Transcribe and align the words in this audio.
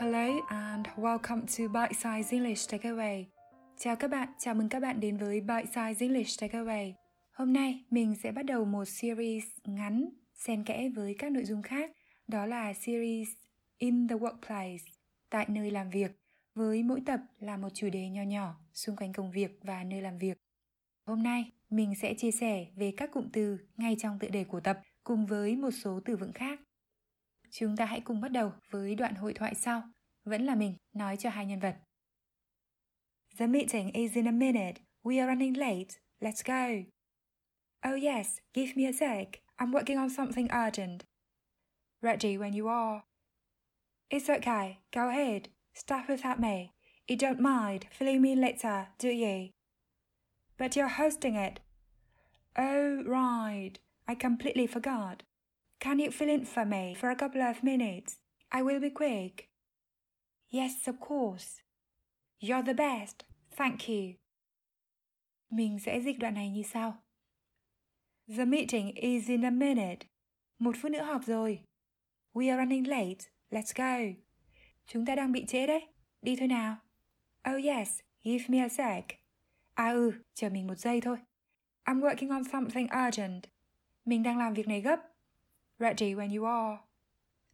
Hello 0.00 0.40
and 0.48 0.86
welcome 0.96 1.40
to 1.40 1.72
Bite 1.72 1.92
Size 1.92 2.30
English 2.30 2.70
Takeaway. 2.70 3.24
Chào 3.76 3.96
các 3.96 4.08
bạn, 4.08 4.28
chào 4.38 4.54
mừng 4.54 4.68
các 4.68 4.80
bạn 4.80 5.00
đến 5.00 5.16
với 5.16 5.40
Bite 5.40 5.64
Size 5.72 5.94
English 5.98 6.42
Takeaway. 6.42 6.92
Hôm 7.32 7.52
nay 7.52 7.84
mình 7.90 8.14
sẽ 8.22 8.32
bắt 8.32 8.42
đầu 8.42 8.64
một 8.64 8.84
series 8.84 9.44
ngắn 9.64 10.08
xen 10.34 10.64
kẽ 10.64 10.88
với 10.88 11.14
các 11.18 11.32
nội 11.32 11.44
dung 11.44 11.62
khác, 11.62 11.90
đó 12.28 12.46
là 12.46 12.72
series 12.72 13.28
In 13.78 14.08
the 14.08 14.16
Workplace, 14.16 14.78
tại 15.30 15.46
nơi 15.48 15.70
làm 15.70 15.90
việc, 15.90 16.10
với 16.54 16.82
mỗi 16.82 17.02
tập 17.06 17.20
là 17.40 17.56
một 17.56 17.68
chủ 17.74 17.88
đề 17.90 18.08
nho 18.08 18.22
nhỏ 18.22 18.54
xung 18.72 18.96
quanh 18.96 19.12
công 19.12 19.30
việc 19.30 19.58
và 19.62 19.84
nơi 19.84 20.02
làm 20.02 20.18
việc. 20.18 20.38
Hôm 21.06 21.22
nay, 21.22 21.50
mình 21.70 21.94
sẽ 21.94 22.14
chia 22.14 22.30
sẻ 22.30 22.66
về 22.76 22.92
các 22.96 23.10
cụm 23.12 23.28
từ 23.32 23.58
ngay 23.76 23.96
trong 23.98 24.18
tựa 24.18 24.28
đề 24.28 24.44
của 24.44 24.60
tập 24.60 24.80
cùng 25.04 25.26
với 25.26 25.56
một 25.56 25.70
số 25.70 26.00
từ 26.04 26.16
vựng 26.16 26.32
khác. 26.32 26.60
Chúng 27.50 27.76
ta 27.76 27.84
hãy 27.84 28.00
cùng 28.00 28.20
bắt 28.20 28.32
đầu 28.32 28.52
với 28.70 28.94
đoạn 28.94 29.14
hội 29.14 29.34
thoại 29.34 29.54
sau. 29.54 29.82
Vẫn 30.24 30.46
là 30.46 30.54
mình 30.54 30.76
nói 30.94 31.16
cho 31.16 31.30
hai 31.30 31.46
nhân 31.46 31.60
vật. 31.60 31.76
The 33.38 33.46
meeting 33.46 33.92
is 33.92 34.14
in 34.14 34.28
a 34.28 34.32
minute. 34.32 34.80
We 35.02 35.18
are 35.18 35.26
running 35.26 35.56
late. 35.56 36.00
Let's 36.20 36.42
go. 36.44 36.90
Oh 37.90 38.02
yes, 38.02 38.38
give 38.54 38.72
me 38.76 38.84
a 38.84 38.92
sec. 38.92 39.28
I'm 39.56 39.72
working 39.72 39.98
on 39.98 40.10
something 40.10 40.48
urgent. 40.50 41.04
Ready 42.02 42.36
when 42.36 42.52
you 42.52 42.68
are. 42.68 43.02
It's 44.10 44.28
okay. 44.28 44.78
Go 44.92 45.08
ahead. 45.08 45.48
Start 45.74 46.08
without 46.08 46.40
me. 46.40 46.72
You 47.06 47.16
don't 47.16 47.40
mind 47.40 47.86
filling 47.90 48.20
me 48.20 48.34
later, 48.36 48.88
do 48.98 49.08
you? 49.08 49.50
But 50.58 50.76
you're 50.76 50.88
hosting 50.88 51.36
it. 51.36 51.60
Oh, 52.56 53.02
right. 53.06 53.78
I 54.06 54.14
completely 54.14 54.66
forgot. 54.66 55.22
Can 55.80 55.98
you 55.98 56.10
fill 56.10 56.28
in 56.28 56.44
for 56.44 56.64
me 56.64 56.94
for 56.94 57.10
a 57.10 57.14
couple 57.14 57.40
of 57.40 57.62
minutes? 57.62 58.16
I 58.50 58.62
will 58.62 58.80
be 58.80 58.90
quick. 58.90 59.48
Yes, 60.50 60.88
of 60.88 60.98
course. 61.00 61.62
You're 62.40 62.62
the 62.62 62.74
best. 62.74 63.24
Thank 63.56 63.88
you. 63.88 64.14
Mình 65.50 65.78
sẽ 65.78 66.00
dịch 66.00 66.18
đoạn 66.18 66.34
này 66.34 66.50
như 66.50 66.62
sau. 66.62 66.94
The 68.36 68.44
meeting 68.44 68.94
is 68.94 69.28
in 69.28 69.44
a 69.44 69.50
minute. 69.50 70.06
Một 70.58 70.76
phút 70.82 70.92
nữa 70.92 71.02
họp 71.02 71.24
rồi. 71.24 71.60
We 72.34 72.50
are 72.50 72.64
running 72.64 72.88
late. 72.88 73.30
Let's 73.50 73.72
go. 73.74 74.20
Chúng 74.86 75.06
ta 75.06 75.14
đang 75.14 75.32
bị 75.32 75.44
trễ 75.48 75.66
đấy. 75.66 75.86
Đi 76.22 76.36
thôi 76.36 76.48
nào. 76.48 76.76
Oh 77.50 77.64
yes, 77.64 78.00
give 78.22 78.44
me 78.48 78.58
a 78.58 78.68
sec. 78.68 79.04
À 79.74 79.90
ừ, 79.90 80.12
chờ 80.34 80.48
mình 80.50 80.66
một 80.66 80.78
giây 80.78 81.00
thôi. 81.00 81.16
I'm 81.84 82.00
working 82.00 82.30
on 82.30 82.44
something 82.44 82.86
urgent. 83.08 83.44
Mình 84.04 84.22
đang 84.22 84.38
làm 84.38 84.54
việc 84.54 84.68
này 84.68 84.80
gấp. 84.80 85.00
Ready 85.78 86.14
when 86.14 86.38
you 86.38 86.44
are. 86.44 86.78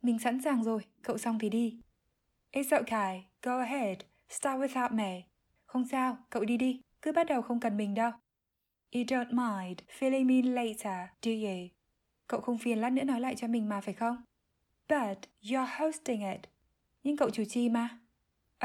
Mình 0.02 0.18
sẵn 0.18 0.42
sàng 0.42 0.64
rồi, 0.64 0.84
cậu 1.02 1.18
xong 1.18 1.38
thì 1.38 1.48
đi. 1.48 1.78
It's 2.52 2.76
okay, 2.76 3.26
go 3.42 3.58
ahead, 3.58 3.98
start 4.28 4.60
without 4.60 4.94
me. 4.94 5.22
Không 5.66 5.88
sao, 5.88 6.16
cậu 6.30 6.44
đi 6.44 6.56
đi, 6.56 6.80
cứ 7.02 7.12
bắt 7.12 7.26
đầu 7.26 7.42
không 7.42 7.60
cần 7.60 7.76
mình 7.76 7.94
đâu. 7.94 8.10
You 8.92 9.02
don't 9.02 9.30
mind 9.30 9.78
filling 9.98 10.26
me 10.26 10.50
later, 10.50 11.08
do 11.22 11.30
you? 11.30 11.68
Cậu 12.26 12.40
không 12.40 12.58
phiền 12.58 12.78
lát 12.78 12.90
nữa 12.90 13.04
nói 13.04 13.20
lại 13.20 13.34
cho 13.36 13.46
mình 13.46 13.68
mà 13.68 13.80
phải 13.80 13.94
không? 13.94 14.16
But 14.88 15.18
you're 15.42 15.78
hosting 15.78 16.20
it. 16.20 16.40
Nhưng 17.02 17.16
cậu 17.16 17.30
chủ 17.30 17.44
trì 17.44 17.68
mà. 17.68 17.98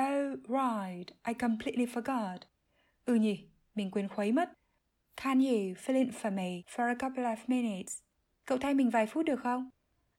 Oh, 0.02 0.40
right, 0.48 1.10
I 1.28 1.34
completely 1.34 1.86
forgot. 1.86 2.38
Ừ 3.06 3.16
nhỉ, 3.16 3.48
mình 3.76 3.92
quên 3.92 4.08
khuấy 4.08 4.32
mất. 4.32 4.54
Can 5.16 5.40
you 5.40 5.74
fill 5.76 5.96
in 5.96 6.10
for 6.10 6.34
me 6.34 6.62
for 6.68 6.88
a 6.88 6.96
couple 6.96 7.24
of 7.24 7.38
minutes? 7.48 8.09
Cậu 8.50 8.58
thay 8.58 8.74
mình 8.74 8.90
vài 8.90 9.06
phút 9.06 9.26
được 9.26 9.40
không? 9.40 9.70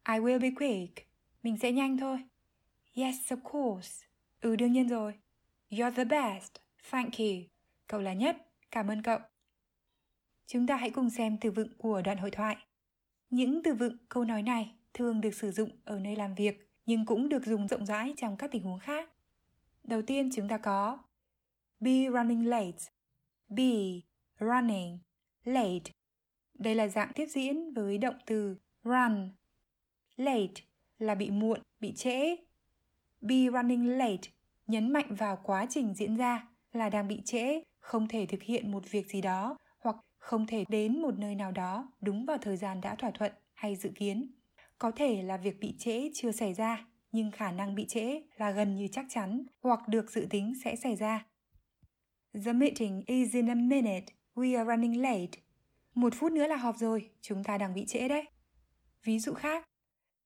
I 0.09 0.15
will 0.15 0.41
be 0.41 0.51
quick. 0.57 1.09
Mình 1.43 1.59
sẽ 1.59 1.73
nhanh 1.73 1.99
thôi. 1.99 2.19
Yes, 2.95 3.33
of 3.33 3.41
course. 3.43 4.07
Ừ, 4.41 4.57
đương 4.57 4.73
nhiên 4.73 4.89
rồi. 4.89 5.15
You're 5.71 5.95
the 5.95 6.05
best. 6.05 6.53
Thank 6.91 7.19
you. 7.19 7.27
Cậu 7.87 8.01
là 8.01 8.13
nhất. 8.13 8.37
Cảm 8.71 8.89
ơn 8.89 9.03
cậu. 9.03 9.19
Chúng 10.47 10.67
ta 10.67 10.77
hãy 10.77 10.91
cùng 10.91 11.11
xem 11.11 11.37
từ 11.41 11.51
vựng 11.51 11.69
của 11.79 12.03
đoạn 12.03 12.19
hội 12.19 12.31
thoại. 12.31 12.57
Những 13.31 13.63
từ 13.63 13.75
vựng 13.75 13.97
câu 14.09 14.25
nói 14.25 14.43
này 14.43 14.75
thường 14.95 15.21
được 15.21 15.35
sử 15.35 15.51
dụng 15.51 15.71
ở 15.85 15.99
nơi 15.99 16.17
làm 16.17 16.35
việc 16.35 16.71
nhưng 16.87 17.07
cũng 17.07 17.29
được 17.29 17.47
dùng 17.47 17.69
rộng 17.69 17.87
rãi 17.87 18.15
trong 18.17 18.37
các 18.37 18.51
tình 18.53 18.63
huống 18.63 18.79
khác. 18.79 19.11
Đầu 19.85 20.03
tiên 20.03 20.31
chúng 20.35 20.49
ta 20.49 20.59
có 20.59 20.99
be 21.81 22.11
running 22.13 22.47
late. 22.47 22.85
Be 23.49 24.01
running 24.41 24.99
late 25.45 26.00
đây 26.61 26.75
là 26.75 26.89
dạng 26.89 27.13
tiếp 27.15 27.27
diễn 27.27 27.73
với 27.73 27.99
động 27.99 28.15
từ 28.27 28.57
run. 28.85 29.31
Late 30.17 30.63
là 30.99 31.15
bị 31.15 31.31
muộn, 31.31 31.61
bị 31.81 31.93
trễ. 31.93 32.37
Be 33.21 33.37
running 33.53 33.99
late 33.99 34.31
nhấn 34.67 34.93
mạnh 34.93 35.15
vào 35.15 35.39
quá 35.43 35.67
trình 35.71 35.95
diễn 35.95 36.17
ra 36.17 36.49
là 36.73 36.89
đang 36.89 37.09
bị 37.09 37.23
trễ, 37.25 37.63
không 37.79 38.09
thể 38.09 38.27
thực 38.27 38.43
hiện 38.43 38.73
một 38.73 38.91
việc 38.91 39.07
gì 39.07 39.21
đó 39.21 39.57
hoặc 39.79 39.97
không 40.19 40.47
thể 40.47 40.65
đến 40.69 41.03
một 41.03 41.19
nơi 41.19 41.35
nào 41.35 41.53
đó 41.53 41.93
đúng 42.01 42.27
vào 42.27 42.39
thời 42.39 42.57
gian 42.57 42.81
đã 42.81 42.95
thỏa 42.95 43.11
thuận 43.11 43.33
hay 43.55 43.77
dự 43.77 43.91
kiến. 43.95 44.31
Có 44.79 44.91
thể 44.91 45.23
là 45.23 45.37
việc 45.37 45.61
bị 45.61 45.75
trễ 45.79 46.11
chưa 46.15 46.33
xảy 46.33 46.55
ra, 46.55 46.87
nhưng 47.13 47.31
khả 47.31 47.53
năng 47.53 47.75
bị 47.75 47.87
trễ 47.87 48.23
là 48.37 48.51
gần 48.51 48.77
như 48.77 48.89
chắc 48.93 49.07
chắn 49.09 49.47
hoặc 49.63 49.89
được 49.89 50.11
dự 50.11 50.27
tính 50.31 50.55
sẽ 50.65 50.77
xảy 50.77 50.97
ra. 50.97 51.27
The 52.45 52.53
meeting 52.53 53.03
is 53.07 53.35
in 53.35 53.51
a 53.51 53.55
minute. 53.55 54.07
We 54.35 54.59
are 54.59 54.69
running 54.69 55.03
late. 55.03 55.50
Một 55.95 56.15
phút 56.15 56.33
nữa 56.33 56.47
là 56.47 56.57
họp 56.57 56.77
rồi, 56.77 57.11
chúng 57.21 57.45
ta 57.45 57.59
đang 57.59 57.75
bị 57.75 57.87
trễ 57.87 58.09
đấy. 58.09 58.27
Ví 59.05 59.19
dụ 59.19 59.35
khác. 59.35 59.65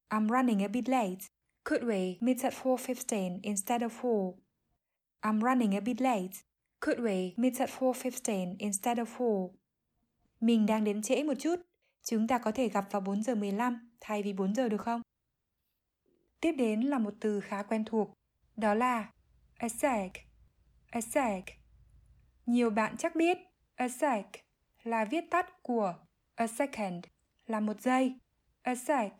I'm 0.08 0.28
running 0.28 0.62
a 0.62 0.68
bit 0.68 0.88
late. 0.88 1.16
Could 1.64 1.82
we 1.82 2.16
meet 2.20 2.42
at 2.42 2.52
4.15 2.52 3.38
instead 3.42 3.82
of 3.82 3.88
4? 4.02 4.40
I'm 5.22 5.40
running 5.40 5.74
a 5.74 5.80
bit 5.80 6.00
late. 6.00 6.32
Could 6.80 6.98
we 6.98 7.32
meet 7.36 7.58
at 7.58 7.70
4.15 7.78 8.56
instead 8.58 8.98
of 8.98 9.06
4? 9.18 9.56
Mình 10.40 10.66
đang 10.66 10.84
đến 10.84 11.02
trễ 11.02 11.22
một 11.22 11.34
chút. 11.38 11.56
Chúng 12.02 12.28
ta 12.28 12.38
có 12.38 12.52
thể 12.52 12.68
gặp 12.68 12.84
vào 12.90 13.00
4 13.00 13.22
giờ 13.22 13.34
15 13.34 13.90
thay 14.00 14.22
vì 14.22 14.32
4 14.32 14.54
giờ 14.54 14.68
được 14.68 14.80
không? 14.80 15.02
Tiếp 16.40 16.52
đến 16.52 16.80
là 16.80 16.98
một 16.98 17.14
từ 17.20 17.40
khá 17.40 17.62
quen 17.62 17.84
thuộc. 17.84 18.12
Đó 18.56 18.74
là 18.74 19.12
a 19.54 19.68
sec. 19.68 20.12
A 20.90 21.00
sec. 21.00 21.44
Nhiều 22.46 22.70
bạn 22.70 22.96
chắc 22.98 23.16
biết 23.16 23.38
a 23.74 23.88
sec 23.88 24.43
là 24.84 25.04
viết 25.04 25.24
tắt 25.30 25.62
của 25.62 25.94
a 26.34 26.46
second 26.46 27.04
là 27.46 27.60
một 27.60 27.80
giây. 27.80 28.14
A 28.62 28.74
sec 28.74 29.12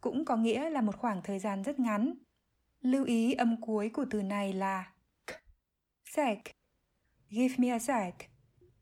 cũng 0.00 0.24
có 0.24 0.36
nghĩa 0.36 0.70
là 0.70 0.80
một 0.80 0.96
khoảng 0.96 1.22
thời 1.24 1.38
gian 1.38 1.62
rất 1.62 1.80
ngắn. 1.80 2.14
Lưu 2.80 3.04
ý 3.04 3.32
âm 3.32 3.60
cuối 3.60 3.90
của 3.90 4.06
từ 4.10 4.22
này 4.22 4.52
là 4.52 4.92
k. 5.26 5.30
Sec. 6.04 6.38
Give 7.30 7.54
me 7.58 7.68
a 7.68 7.78
sec. 7.78 8.14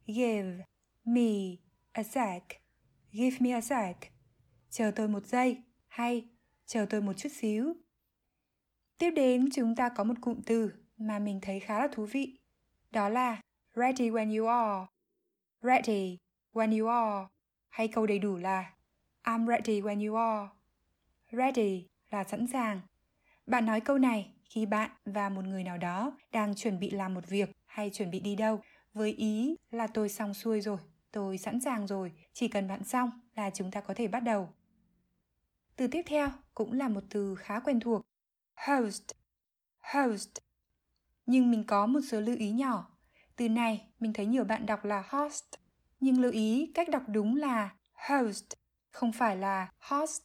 Give 0.07 0.65
me 1.05 1.57
a 1.93 2.03
sec. 2.03 2.43
Give 3.13 3.37
me 3.41 3.51
a 3.51 3.61
sec. 3.61 3.97
Chờ 4.71 4.93
tôi 4.97 5.09
một 5.09 5.27
giây 5.27 5.63
hay, 5.89 6.29
chờ 6.67 6.87
tôi 6.91 7.01
một 7.01 7.13
chút 7.13 7.33
xíu. 7.33 7.75
Tiếp 8.99 9.11
đến, 9.11 9.49
chúng 9.53 9.77
ta 9.77 9.89
có 9.89 10.05
một 10.05 10.15
cụm 10.21 10.41
từ 10.47 10.73
mà 10.97 11.19
mình 11.19 11.39
thấy 11.43 11.61
khá 11.61 11.79
là 11.79 11.89
thú 11.93 12.07
vị. 12.07 12.39
Đó 12.91 13.09
là 13.09 13.41
ready 13.75 14.11
when 14.11 14.39
you 14.39 14.47
are. 14.47 14.87
Ready 15.61 16.19
when 16.57 16.81
you 16.81 16.89
are 16.89 17.27
hay 17.69 17.89
câu 17.89 18.07
đầy 18.07 18.19
đủ 18.19 18.37
là 18.37 18.73
I'm 19.25 19.47
ready 19.47 19.81
when 19.81 20.09
you 20.09 20.17
are. 20.17 20.49
Ready 21.33 21.89
là 22.11 22.25
sẵn 22.25 22.47
sàng. 22.47 22.81
Bạn 23.47 23.67
nói 23.67 23.81
câu 23.81 23.99
này 23.99 24.35
khi 24.45 24.67
bạn 24.67 24.91
và 25.05 25.29
một 25.29 25.45
người 25.45 25.65
nào 25.65 25.79
đó 25.79 26.19
đang 26.33 26.55
chuẩn 26.55 26.79
bị 26.81 26.91
làm 26.91 27.15
một 27.15 27.29
việc 27.29 27.51
hay 27.67 27.91
chuẩn 27.91 28.11
bị 28.11 28.21
đi 28.21 28.37
đâu 28.37 28.61
với 28.95 29.13
ý 29.13 29.57
là 29.71 29.87
tôi 29.87 30.09
xong 30.09 30.35
xuôi 30.35 30.61
rồi, 30.61 30.79
tôi 31.13 31.39
sẵn 31.39 31.61
sàng 31.61 31.87
rồi, 31.87 32.13
chỉ 32.33 32.49
cần 32.49 32.69
bạn 32.69 32.85
xong 32.85 33.11
là 33.35 33.51
chúng 33.51 33.71
ta 33.71 33.81
có 33.81 33.95
thể 33.95 34.09
bắt 34.09 34.21
đầu. 34.21 34.49
Từ 35.77 35.87
tiếp 35.87 36.03
theo 36.07 36.29
cũng 36.55 36.73
là 36.73 36.89
một 36.89 37.03
từ 37.11 37.35
khá 37.35 37.61
quen 37.61 37.81
thuộc. 37.81 38.07
Host. 38.67 39.11
Host. 39.79 40.39
Nhưng 41.27 41.51
mình 41.51 41.65
có 41.67 41.87
một 41.87 42.01
số 42.09 42.21
lưu 42.21 42.37
ý 42.37 42.51
nhỏ. 42.51 42.99
Từ 43.37 43.49
này 43.49 43.87
mình 44.01 44.13
thấy 44.13 44.27
nhiều 44.27 44.45
bạn 44.45 44.67
đọc 44.67 44.85
là 44.85 45.05
host 45.09 45.45
nhưng 46.01 46.21
lưu 46.21 46.33
ý 46.33 46.71
cách 46.75 46.89
đọc 46.89 47.03
đúng 47.09 47.37
là 47.37 47.75
host, 48.09 48.45
không 48.91 49.13
phải 49.13 49.37
là 49.37 49.69
host. 49.79 50.23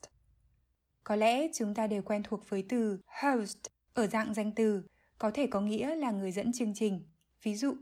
Có 1.03 1.15
lẽ 1.15 1.47
chúng 1.53 1.73
ta 1.73 1.87
đều 1.87 2.01
quen 2.01 2.23
thuộc 2.23 2.49
với 2.49 2.65
từ 2.69 2.99
host 3.21 3.57
ở 3.93 4.07
dạng 4.07 4.33
danh 4.33 4.51
từ, 4.55 4.83
có 5.17 5.31
thể 5.31 5.47
có 5.47 5.61
nghĩa 5.61 5.95
là 5.95 6.11
người 6.11 6.31
dẫn 6.31 6.53
chương 6.53 6.73
trình. 6.73 7.01
Ví 7.43 7.55
dụ, 7.55 7.75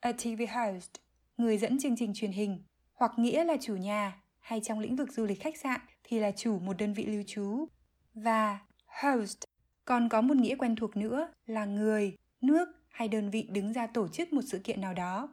a 0.00 0.12
TV 0.12 0.42
host, 0.54 0.90
người 1.36 1.58
dẫn 1.58 1.78
chương 1.78 1.96
trình 1.96 2.14
truyền 2.14 2.32
hình, 2.32 2.64
hoặc 2.92 3.12
nghĩa 3.16 3.44
là 3.44 3.56
chủ 3.60 3.76
nhà, 3.76 4.22
hay 4.38 4.60
trong 4.60 4.78
lĩnh 4.78 4.96
vực 4.96 5.12
du 5.12 5.24
lịch 5.24 5.40
khách 5.40 5.56
sạn 5.56 5.80
thì 6.04 6.20
là 6.20 6.30
chủ 6.30 6.58
một 6.58 6.76
đơn 6.78 6.92
vị 6.92 7.06
lưu 7.06 7.22
trú. 7.26 7.66
Và 8.14 8.58
host 8.86 9.38
còn 9.84 10.08
có 10.08 10.20
một 10.20 10.36
nghĩa 10.36 10.56
quen 10.56 10.76
thuộc 10.76 10.96
nữa 10.96 11.28
là 11.46 11.64
người, 11.64 12.16
nước 12.40 12.68
hay 12.88 13.08
đơn 13.08 13.30
vị 13.30 13.48
đứng 13.50 13.72
ra 13.72 13.86
tổ 13.86 14.08
chức 14.08 14.32
một 14.32 14.42
sự 14.46 14.58
kiện 14.64 14.80
nào 14.80 14.94
đó. 14.94 15.32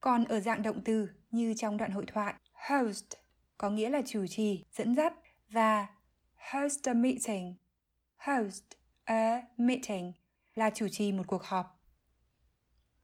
Còn 0.00 0.24
ở 0.24 0.40
dạng 0.40 0.62
động 0.62 0.80
từ 0.84 1.08
như 1.36 1.54
trong 1.54 1.76
đoạn 1.76 1.90
hội 1.90 2.04
thoại, 2.06 2.34
host 2.52 3.04
có 3.58 3.70
nghĩa 3.70 3.90
là 3.90 4.02
chủ 4.06 4.26
trì, 4.26 4.64
dẫn 4.72 4.94
dắt 4.94 5.14
và 5.48 5.86
host 6.52 6.88
a 6.88 6.94
meeting. 6.94 7.54
Host 8.16 8.64
a 9.04 9.42
meeting 9.56 10.12
là 10.54 10.70
chủ 10.70 10.88
trì 10.90 11.12
một 11.12 11.22
cuộc 11.26 11.42
họp. 11.44 11.80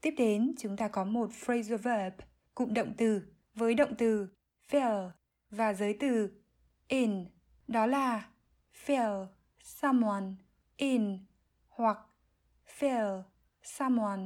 Tiếp 0.00 0.14
đến, 0.18 0.54
chúng 0.58 0.76
ta 0.76 0.88
có 0.88 1.04
một 1.04 1.32
phrasal 1.32 1.76
verb, 1.76 2.14
cụm 2.54 2.74
động 2.74 2.94
từ 2.98 3.22
với 3.54 3.74
động 3.74 3.94
từ 3.98 4.28
fill 4.70 5.10
và 5.50 5.74
giới 5.74 5.96
từ 6.00 6.30
in, 6.88 7.24
đó 7.68 7.86
là 7.86 8.30
fill 8.86 9.26
someone 9.62 10.26
in 10.76 11.18
hoặc 11.68 11.98
fill 12.78 13.22
someone 13.62 14.22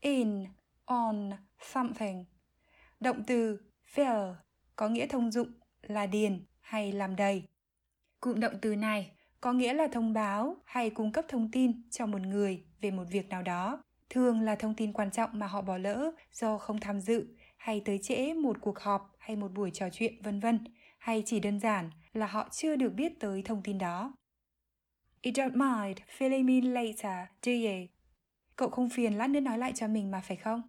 in 0.00 0.44
on 0.84 1.30
something. 1.60 2.24
Động 3.00 3.22
từ 3.26 3.60
fill 3.94 4.34
có 4.76 4.88
nghĩa 4.88 5.06
thông 5.06 5.30
dụng 5.30 5.48
là 5.82 6.06
điền 6.06 6.44
hay 6.60 6.92
làm 6.92 7.16
đầy. 7.16 7.42
Cụm 8.20 8.40
động 8.40 8.54
từ 8.62 8.76
này 8.76 9.12
có 9.40 9.52
nghĩa 9.52 9.74
là 9.74 9.88
thông 9.92 10.12
báo 10.12 10.56
hay 10.64 10.90
cung 10.90 11.12
cấp 11.12 11.24
thông 11.28 11.50
tin 11.50 11.90
cho 11.90 12.06
một 12.06 12.20
người 12.20 12.64
về 12.80 12.90
một 12.90 13.04
việc 13.10 13.28
nào 13.28 13.42
đó, 13.42 13.82
thường 14.10 14.40
là 14.40 14.54
thông 14.54 14.74
tin 14.74 14.92
quan 14.92 15.10
trọng 15.10 15.30
mà 15.32 15.46
họ 15.46 15.60
bỏ 15.60 15.76
lỡ 15.76 16.10
do 16.32 16.58
không 16.58 16.80
tham 16.80 17.00
dự 17.00 17.26
hay 17.56 17.82
tới 17.84 17.98
trễ 18.02 18.34
một 18.34 18.56
cuộc 18.60 18.78
họp 18.78 19.14
hay 19.18 19.36
một 19.36 19.52
buổi 19.52 19.70
trò 19.70 19.88
chuyện 19.92 20.22
vân 20.22 20.40
vân, 20.40 20.64
hay 20.98 21.22
chỉ 21.26 21.40
đơn 21.40 21.60
giản 21.60 21.90
là 22.12 22.26
họ 22.26 22.48
chưa 22.52 22.76
được 22.76 22.94
biết 22.94 23.20
tới 23.20 23.42
thông 23.42 23.62
tin 23.62 23.78
đó. 23.78 24.12
You 25.22 25.32
don't 25.32 25.52
mind 25.52 25.98
filling 26.18 26.44
me 26.44 26.70
later, 26.70 27.28
do 27.42 27.52
you? 27.52 27.86
Cậu 28.56 28.70
không 28.70 28.88
phiền 28.88 29.18
lát 29.18 29.30
nữa 29.30 29.40
nói 29.40 29.58
lại 29.58 29.72
cho 29.74 29.88
mình 29.88 30.10
mà 30.10 30.20
phải 30.20 30.36
không? 30.36 30.62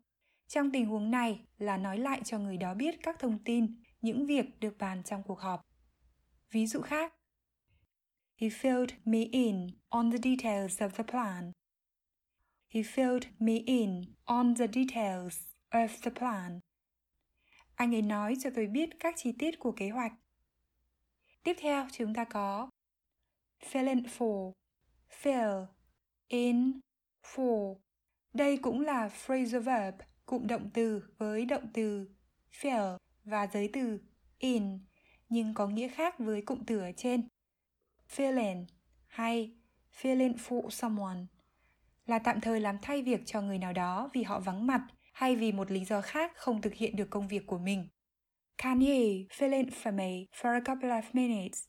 Trong 0.51 0.71
tình 0.71 0.85
huống 0.85 1.11
này 1.11 1.45
là 1.57 1.77
nói 1.77 1.97
lại 1.97 2.21
cho 2.23 2.39
người 2.39 2.57
đó 2.57 2.73
biết 2.73 2.95
các 3.03 3.19
thông 3.19 3.43
tin, 3.43 3.83
những 4.01 4.25
việc 4.25 4.59
được 4.59 4.77
bàn 4.77 5.03
trong 5.03 5.23
cuộc 5.23 5.39
họp. 5.39 5.61
Ví 6.51 6.67
dụ 6.67 6.81
khác, 6.81 7.13
He 8.35 8.47
filled 8.47 8.87
me 9.05 9.19
in 9.31 9.67
on 9.89 10.11
the 10.11 10.17
details 10.17 10.81
of 10.81 10.89
the 10.89 11.03
plan. 11.03 11.51
He 12.69 12.81
filled 12.81 13.21
me 13.39 13.53
in 13.65 14.01
on 14.25 14.55
the 14.55 14.67
details 14.67 15.39
of 15.69 15.87
the 16.01 16.11
plan. 16.11 16.59
Anh 17.75 17.95
ấy 17.95 18.01
nói 18.01 18.35
cho 18.39 18.49
tôi 18.55 18.67
biết 18.67 18.89
các 18.99 19.13
chi 19.17 19.31
tiết 19.39 19.59
của 19.59 19.71
kế 19.71 19.89
hoạch. 19.89 20.13
Tiếp 21.43 21.55
theo 21.59 21.87
chúng 21.91 22.13
ta 22.13 22.23
có 22.23 22.69
fill 23.71 23.87
in 23.87 24.03
for, 24.03 24.51
fill, 25.21 25.65
in, 26.27 26.79
for. 27.23 27.75
Đây 28.33 28.57
cũng 28.57 28.81
là 28.81 29.09
phrasal 29.09 29.61
verb, 29.61 30.01
cụm 30.31 30.47
động 30.47 30.69
từ 30.73 31.03
với 31.17 31.45
động 31.45 31.67
từ 31.73 32.07
fill 32.61 32.97
và 33.23 33.47
giới 33.47 33.69
từ 33.73 33.99
in, 34.39 34.79
nhưng 35.29 35.53
có 35.53 35.67
nghĩa 35.67 35.87
khác 35.87 36.19
với 36.19 36.41
cụm 36.41 36.63
từ 36.67 36.79
ở 36.79 36.91
trên. 36.97 37.27
Fill 38.15 38.47
in 38.47 38.65
hay 39.07 39.53
fill 40.01 40.19
in 40.19 40.31
for 40.31 40.69
someone 40.69 41.17
là 42.05 42.19
tạm 42.19 42.41
thời 42.41 42.59
làm 42.59 42.77
thay 42.81 43.01
việc 43.01 43.21
cho 43.25 43.41
người 43.41 43.57
nào 43.57 43.73
đó 43.73 44.09
vì 44.13 44.23
họ 44.23 44.39
vắng 44.39 44.67
mặt 44.67 44.87
hay 45.13 45.35
vì 45.35 45.51
một 45.51 45.71
lý 45.71 45.85
do 45.85 46.01
khác 46.01 46.31
không 46.35 46.61
thực 46.61 46.73
hiện 46.73 46.95
được 46.95 47.09
công 47.09 47.27
việc 47.27 47.47
của 47.47 47.57
mình. 47.57 47.87
Can 48.57 48.79
you 48.79 49.27
fill 49.29 49.51
in 49.51 49.69
for 49.69 49.93
me 49.95 50.11
for 50.41 50.53
a 50.53 50.59
couple 50.59 50.89
of 50.89 51.03
minutes? 51.13 51.63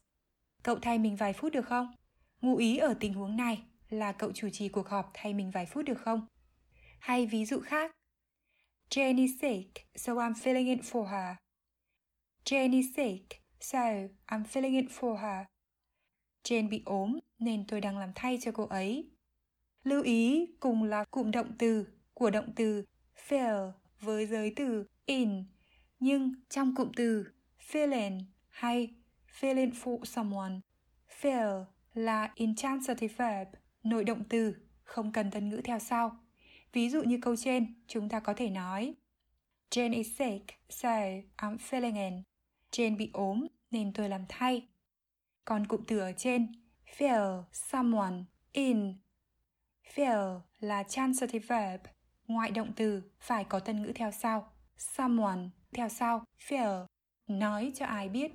Cậu 0.62 0.78
thay 0.82 0.98
mình 0.98 1.16
vài 1.16 1.32
phút 1.32 1.52
được 1.52 1.66
không? 1.66 1.94
Ngụ 2.40 2.56
ý 2.56 2.76
ở 2.76 2.94
tình 3.00 3.14
huống 3.14 3.36
này 3.36 3.62
là 3.88 4.12
cậu 4.12 4.32
chủ 4.32 4.48
trì 4.52 4.68
cuộc 4.68 4.88
họp 4.88 5.10
thay 5.14 5.34
mình 5.34 5.50
vài 5.50 5.66
phút 5.66 5.84
được 5.84 5.98
không? 5.98 6.26
Hay 7.00 7.26
ví 7.26 7.44
dụ 7.44 7.60
khác, 7.60 7.92
Jane 8.94 9.26
sick, 9.40 9.86
so 9.96 10.20
I'm 10.20 10.34
filling 10.34 10.66
in 10.66 10.82
for 10.82 11.06
her. 11.06 11.36
Jane 12.44 12.82
sick, 12.82 13.40
so 13.58 13.78
I'm 14.28 14.44
filling 14.44 14.74
in 14.74 14.88
for 14.88 15.16
her. 15.16 15.46
Jane 16.44 16.68
bị 16.68 16.82
ốm 16.84 17.18
nên 17.38 17.66
tôi 17.66 17.80
đang 17.80 17.98
làm 17.98 18.12
thay 18.14 18.38
cho 18.42 18.52
cô 18.52 18.66
ấy. 18.66 19.10
Lưu 19.84 20.02
ý 20.02 20.46
cùng 20.60 20.82
là 20.82 21.04
cụm 21.04 21.30
động 21.30 21.52
từ 21.58 21.86
của 22.14 22.30
động 22.30 22.52
từ 22.56 22.84
fill 23.28 23.72
với 24.00 24.26
giới 24.26 24.52
từ 24.56 24.86
in, 25.06 25.44
nhưng 25.98 26.32
trong 26.48 26.74
cụm 26.74 26.92
từ 26.96 27.26
fill 27.70 27.92
in 27.92 28.18
hay 28.48 28.94
fill 29.40 29.56
in 29.56 29.70
for 29.70 30.04
someone, 30.04 30.54
fill 31.20 31.64
là 31.94 32.32
intransitive 32.34 33.14
verb, 33.14 33.54
nội 33.82 34.04
động 34.04 34.24
từ, 34.28 34.56
không 34.82 35.12
cần 35.12 35.30
thân 35.30 35.48
ngữ 35.48 35.60
theo 35.64 35.78
sau. 35.78 36.21
Ví 36.72 36.88
dụ 36.88 37.02
như 37.02 37.18
câu 37.22 37.36
trên, 37.36 37.74
chúng 37.86 38.08
ta 38.08 38.20
có 38.20 38.34
thể 38.34 38.50
nói 38.50 38.94
Jane 39.70 39.94
is 39.94 40.18
sick, 40.18 40.44
so 40.68 40.88
I'm 41.36 41.56
filling 41.70 41.96
in. 41.96 42.22
Jane 42.72 42.96
bị 42.96 43.10
ốm 43.12 43.46
nên 43.70 43.92
tôi 43.92 44.08
làm 44.08 44.24
thay. 44.28 44.68
Còn 45.44 45.66
cụm 45.66 45.80
từ 45.86 45.98
ở 45.98 46.12
trên, 46.12 46.52
fill 46.96 47.42
someone 47.52 48.16
in. 48.52 48.94
Fill 49.94 50.40
là 50.60 50.82
transitive 50.82 51.46
verb, 51.46 51.86
ngoại 52.26 52.50
động 52.50 52.72
từ 52.76 53.02
phải 53.20 53.44
có 53.44 53.58
tân 53.58 53.82
ngữ 53.82 53.92
theo 53.94 54.10
sau. 54.10 54.52
Someone 54.76 55.40
theo 55.72 55.88
sau, 55.88 56.24
fill, 56.48 56.86
nói 57.26 57.72
cho 57.74 57.86
ai 57.86 58.08
biết. 58.08 58.32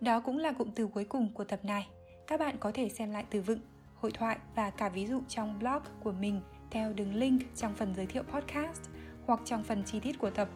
Đó 0.00 0.20
cũng 0.20 0.38
là 0.38 0.52
cụm 0.52 0.70
từ 0.74 0.86
cuối 0.86 1.04
cùng 1.04 1.34
của 1.34 1.44
tập 1.44 1.64
này. 1.64 1.88
Các 2.26 2.40
bạn 2.40 2.56
có 2.60 2.72
thể 2.74 2.88
xem 2.88 3.10
lại 3.10 3.24
từ 3.30 3.40
vựng, 3.40 3.60
hội 3.94 4.10
thoại 4.10 4.38
và 4.54 4.70
cả 4.70 4.88
ví 4.88 5.06
dụ 5.06 5.22
trong 5.28 5.58
blog 5.58 5.82
của 6.02 6.12
mình 6.12 6.40
theo 6.72 6.92
đường 6.92 7.14
link 7.14 7.42
trong 7.56 7.74
phần 7.74 7.94
giới 7.94 8.06
thiệu 8.06 8.22
podcast 8.22 8.82
hoặc 9.26 9.40
trong 9.44 9.64
phần 9.64 9.82
chi 9.84 10.00
tiết 10.00 10.18
của 10.18 10.30
tập. 10.30 10.48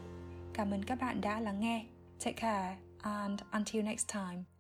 Cảm 0.54 0.70
ơn 0.70 0.82
các 0.82 1.00
bạn 1.00 1.20
đã 1.20 1.40
lắng 1.40 1.60
nghe. 1.60 1.84
Take 2.24 2.32
care 2.32 2.76
and 3.02 3.40
until 3.52 3.82
next 3.82 4.12
time. 4.12 4.55